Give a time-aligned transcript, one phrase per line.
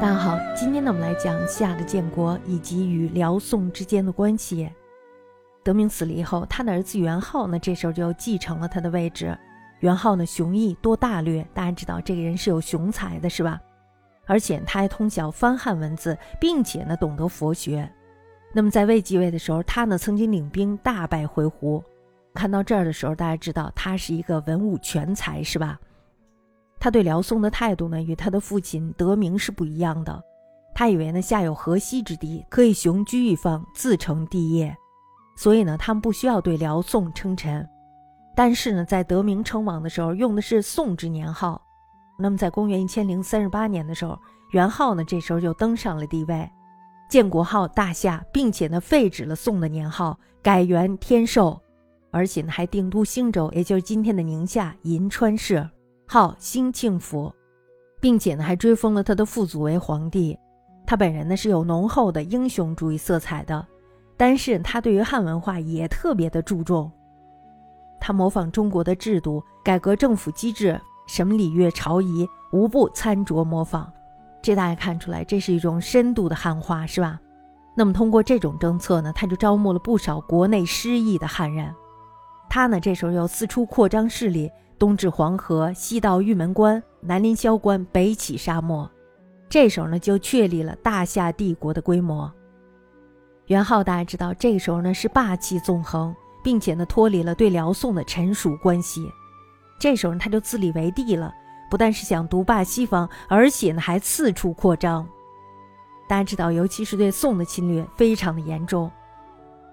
[0.00, 4.66] 大家好，今天呢，我们来讲西夏的建国以及与辽宋之间的关系。
[5.62, 9.36] 德明死了以后，他的儿子元昊呢，这时候就继承了他的位置。
[9.80, 13.60] 元昊呢，雄毅多大略，大家知道这个人是有雄才的，是吧？
[14.24, 17.86] 而且他还通晓翻汉文字，并且呢，懂得佛学。
[18.54, 21.82] 那么在未继位的时候，他呢，曾经领兵大败回鹘。
[22.32, 25.78] 看到这儿的时候，大家知道他是一个文武全才，是吧？
[26.80, 30.20] 他对辽宋的态度呢，与他的父亲德明是不一样的。
[30.74, 34.74] 他以为呢，下有河西之地，可以雄居一方，自成帝业，
[35.36, 37.68] 所以呢，他们不需要对辽宋称臣。
[38.34, 41.60] 但是呢，在德明称王的时候，用的是宋之年号。
[42.18, 44.18] 那么，在公元一千零三十八年的时候，
[44.52, 46.48] 元昊呢，这时候就登上了帝位，
[47.10, 51.60] 建国号大夏，并且呢，废止了宋的年号，改元天寿，
[52.10, 55.68] 而且呢，还定都兴州，也就是今天的宁夏银川市。
[56.12, 57.32] 号兴庆府，
[58.00, 60.36] 并且呢还追封了他的父祖为皇帝。
[60.84, 63.64] 他本人呢是有浓厚的英雄主义色彩的，
[64.16, 66.90] 但是他对于汉文化也特别的注重。
[68.00, 73.88] 他模仿中国的制度，改革政府机制，什么礼乐朝仪无不参酌模仿。
[74.42, 77.20] 这大家看出来，这是一种深度的汉化，是吧？
[77.76, 81.72] 那么通过这种政策呢，他就招募了不少国内失意的汉人。
[82.48, 84.50] 他呢这时候又四处扩张势力。
[84.80, 88.90] 东至黄河，西到玉门关，南临萧关，北起沙漠。
[89.46, 92.32] 这时候呢，就确立了大夏帝国的规模。
[93.48, 99.06] 元昊大家知道，这时候呢是霸气纵横，并且呢脱离了对辽宋的臣属关系。
[99.78, 101.30] 这时候呢他就自立为帝了，
[101.70, 105.06] 不但是想独霸西方，而且呢还四处扩张。
[106.08, 108.90] 大家知道，尤其是对宋的侵略非常的严重。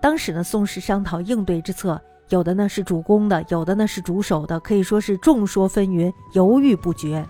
[0.02, 2.02] 当时呢，宋氏商讨应对之策。
[2.30, 7.26] 有的呢是主攻的，有的呢是主守的，可以说是众说纷纭，犹豫不决。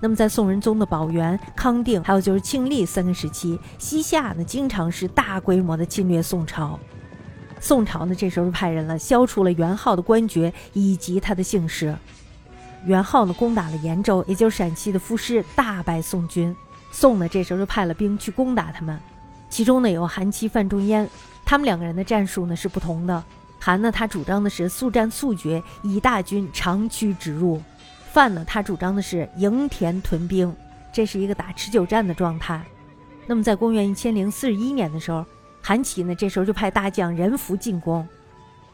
[0.00, 6.78] 那么在宋仁宗的宝元、康定，还有就是庆历三个时期，西夏呢经常是大规模的侵略宋朝。
[7.58, 11.96] 宋朝呢这时候派人了，消除了元昊的官爵以及他的姓氏。
[12.84, 16.54] 元昊呢攻打了延州，也就是陕西的夫师，大败宋军。
[16.92, 18.96] 宋呢这时候就派了兵去攻打他们，
[19.48, 21.08] 其中呢有韩琦、范仲淹，
[21.44, 23.24] 他们两个人的战术呢是不同的。
[23.66, 27.60] 韩呢，他主张的是速战速决，以大军长驱直入；
[28.12, 30.54] 范呢，他主张的是营田屯兵，
[30.92, 32.64] 这是一个打持久战的状态。
[33.26, 35.26] 那么，在公元一千零四十一年的时候，
[35.60, 38.06] 韩琦呢，这时候就派大将任福进攻。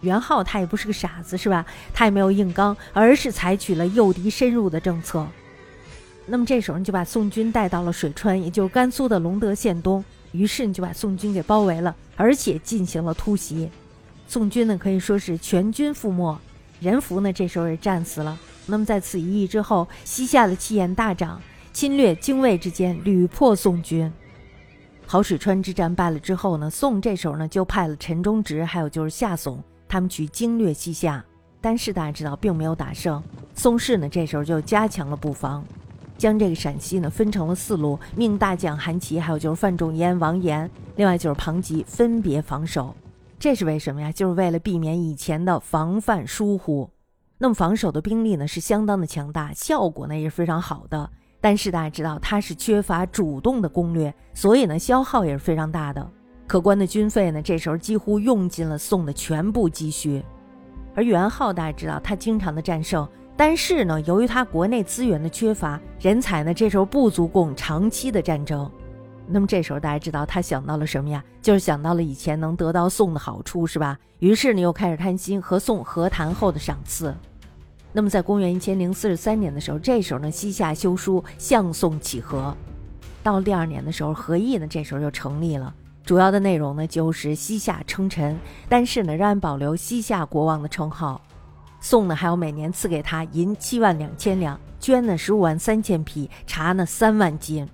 [0.03, 1.65] 元昊他也不是个傻子，是吧？
[1.95, 5.27] 他也没有硬刚，而是采取了诱敌深入的政策。
[6.27, 13.71] 那么这时候就把宋军带到了水川，也就是甘肃的隆德县东，于是你就把宋军给包围了，而且进行了突袭。
[14.33, 16.35] 宋军呢可以说是全军覆没，
[16.81, 18.39] 任福呢这时候也战死了。
[18.65, 21.39] 那么在此一役之后，西夏的气焰大涨，
[21.71, 24.11] 侵略泾渭之间屡破宋军。
[25.05, 31.23] 好水川之战败了之后呢，宋这时候呢就派了陈忠直，还有就是夏竦，他们去经略西夏。
[31.61, 33.23] 但是大家知道，并没有打胜。
[33.55, 35.63] 宋氏呢这时候就加强了布防，
[36.17, 42.97] 将这个陕西呢分成了四路，命大将韩琦，还有就是范仲淹、王延，另外就是庞吉分别防守。
[43.43, 44.13] 这是为什么呀？
[44.13, 46.89] 就是为了避免以前的防范疏忽。
[47.39, 51.11] 那么防守的兵力呢是相当的强大，效果呢也是非常好的。
[51.41, 56.09] 但是大家知道，它是缺乏主动的攻略，所以呢消耗也是非常大的。
[56.47, 60.23] 可观的军费呢，这时候几乎用尽了宋的全部积蓄。
[60.95, 68.71] 而元昊大家知道，他经常的战胜，但是呢，由于他国内资源的缺乏，人才呢这时候不足供长期的战争。
[69.27, 71.23] 那么这时候大家知道他想到了什么呀？
[71.41, 73.99] 就是想到了以前能得到宋的好处，是吧？
[74.19, 77.15] 于是呢又开始贪心和宋和谈后的赏赐。
[77.93, 82.55] 那么在公元一千零四十三年的时候，这时候呢西夏修书向宋乞和。
[83.23, 85.73] 到了第二年的时候，和议呢这时候就成立了，
[86.05, 91.21] 主要的内容呢就是西夏称臣，但是呢仍然保留西夏国王的称号。
[91.81, 97.69] 宋呢还要每年赐给他银七万两千两，绢呢十五万三千匹，茶呢三万斤。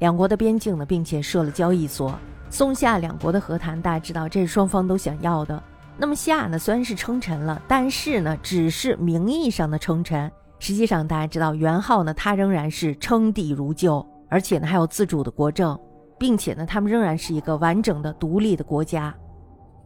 [0.00, 2.18] 两国的边境呢，并且设了交易所。
[2.50, 5.62] 松夏两国的和谈，大家知道这是双方都想要的。
[5.96, 10.30] 那么夏呢，虽然是称臣了，但是呢，只是名义上的称臣。
[10.58, 15.78] 实际上，大家知道元昊呢，他仍然是称帝如旧，而且呢，还有自主的国政，
[16.18, 19.14] 并且呢，他们仍然是一个完整的独立的国家。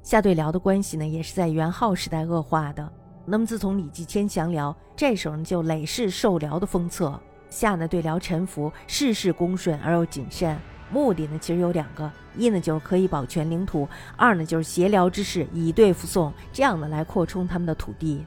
[0.03, 2.89] 夏对辽的关系呢，也是在元昊时代恶化的。
[3.27, 7.21] 那么自从李继迁降辽，这时候呢，就累世受辽的封册。
[7.55, 10.59] 夏呢对辽臣服，事事恭顺而又谨慎，
[10.91, 13.87] 目的呢其实有两个：一呢就是可以保全领土；
[14.17, 18.25] 二呢就是协辽之势以对付宋，这样呢来扩充他们的土地。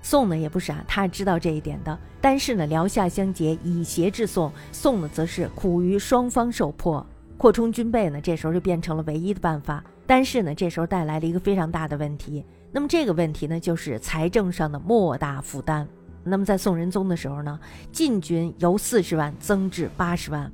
[0.00, 1.98] 宋呢也不傻，他知道这一点的。
[2.20, 7.04] 但是呢，辽夏相结，以协制宋，宋呢则是苦于双方受迫，
[7.36, 9.82] 扩充军备呢，这时候就变成了唯一的办法。
[10.06, 12.44] 但是呢，这时候带来了一个非常大的问题。
[12.70, 15.86] 那么这个问题呢，就是财政上的莫大负担。
[16.28, 17.58] 那么在宋仁宗的时候呢，
[17.90, 20.50] 禁军由四十万增至八十万，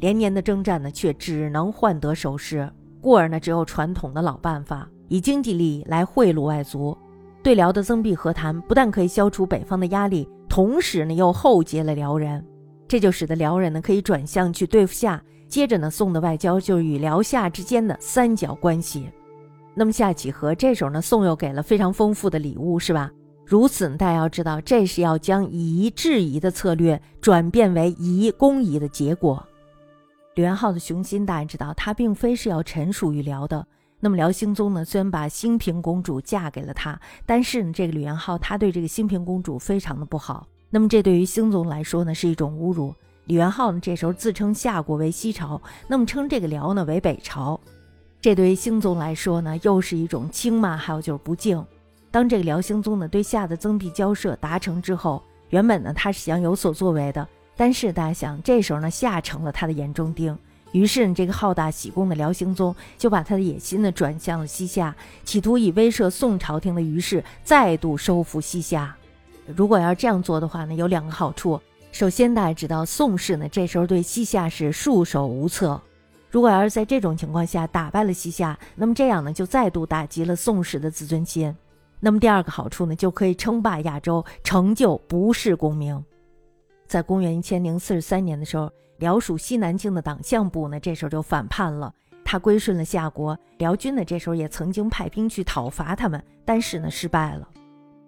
[0.00, 2.70] 连年的征战呢，却只能换得守势，
[3.00, 6.96] 故而呢，只有传统的老办法，以经济利益来贿赂外族。
[7.42, 12.44] 对辽的增币和谈，不但可以消除北方的压力，同时呢，又厚结了辽人，
[12.88, 15.22] 这就使得辽人呢可以转向去对付夏。
[15.48, 19.08] 接着呢，宋的外交就是与辽夏之间的三角关系。
[19.76, 23.08] 那么夏启和这时候呢，宋又给了非常丰富的礼物，是吧？
[23.48, 29.46] 如此，大家要知道，这是要将夷制夷的策略转变为夷攻夷的结果。
[30.34, 33.64] 李元昊的雄心，大家知道，他并非是要臣属于辽的。
[34.00, 40.44] 那么辽兴宗呢，虽然把兴平公主嫁给了他，但是呢，这个李元昊他对这个兴平公主非常的不好。
[40.68, 42.92] 那么这对于兴宗来说呢，是一种侮辱。
[43.26, 47.60] 李元昊呢，这时候自称夏国为西朝，那么称这个辽呢为北朝，
[48.20, 51.64] 这对于兴宗来说呢，又是一种轻慢，还有就是不敬。
[52.10, 60.36] 当这个辽兴宗呢对夏的增币交涉达成之后，原本呢他是想有所作为的，但是大家想，这时候呢夏成了他的眼中钉，
[60.72, 64.94] 于是呢这个好大喜功的辽兴宗就把他的野心呢转向了西夏，
[65.24, 68.96] 企图以威慑宋朝廷的于氏再度收复西夏。
[69.54, 71.60] 如果要这样做的话呢，有两个好处。
[71.92, 75.80] 首先，大家知道宋氏呢这时候对西夏是束手无策，
[76.30, 81.54] 如果要是在这种情况下打败了西夏，那么这样呢就再度打击了宋氏的自尊心。
[81.98, 86.04] 那么第二个好处呢，就可以称霸亚洲，成就不世功名。
[86.86, 91.92] 在公元一千零四十三年的时候，辽属西南境的党项部呢，这时候就反叛了，
[92.24, 93.36] 他归顺了夏国。
[93.58, 97.48] 辽军呢，这时候也曾经派兵去讨伐他们，但是呢，失败了。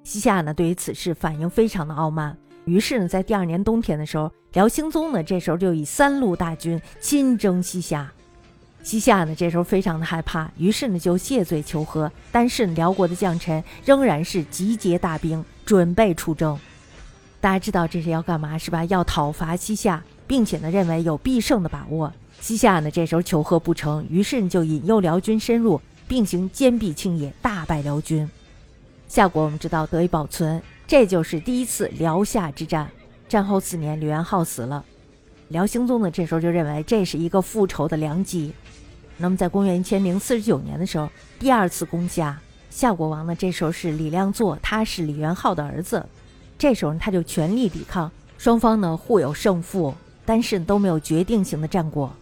[0.05, 2.37] 西夏呢，对于此事反应非常的傲慢，
[2.67, 8.11] 于是呢，在第二年冬天的时候，辽兴宗呢，这时候就以三路大军亲征西夏。
[8.89, 12.11] 西夏呢，这时候非常的害怕，于是呢就谢罪求和。
[12.33, 16.59] 但是辽国的将臣仍然是集结大兵，准备出征。
[17.39, 18.83] 大家知道这是要干嘛是吧？
[18.87, 22.11] 要讨伐西夏，并且呢认为有必胜的把握。
[22.41, 28.27] 西夏呢这时候求和不成，于是呢就引诱辽军深入，并行坚壁清野，大败辽军。
[29.07, 32.89] 夏国我们知道得以保存，这就是第一次辽夏之战。
[33.29, 34.83] 战后四年，吕元昊死了，
[35.49, 38.53] 辽兴宗呢这时候就认为这是一个复仇的良机。
[39.17, 42.41] 那么，在公元一千零四十九年的时候，第二次攻下，
[42.71, 46.05] 夏国王呢，这时候是李亮作，他是李元昊的儿子。
[46.57, 52.13] 这时候他就全力抵抗，双方呢互有胜负，但是都没有决定性的战果。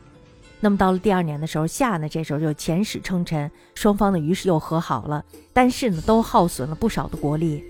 [0.58, 7.62] 那么到了第二年的时候，夏呢这时候就遣使称臣，双方呢于是又和好了，但是呢都耗损了不少的国力。